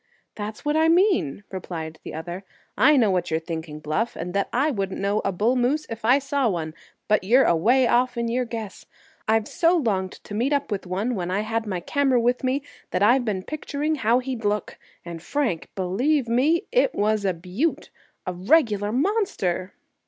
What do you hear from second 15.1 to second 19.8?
Frank, believe me, it was a beaut—a regular monster!"